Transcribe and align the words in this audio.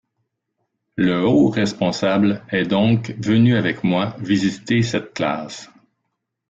Le 0.95 1.27
haut 1.27 1.49
responsable 1.49 2.43
est 2.49 2.65
donc 2.65 3.13
venu 3.23 3.55
avec 3.55 3.83
moi 3.83 4.15
visiter 4.17 4.81
cette 4.81 5.13
classe. 5.13 5.69